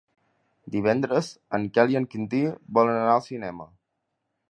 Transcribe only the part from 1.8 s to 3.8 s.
i en Quintí volen anar al cinema.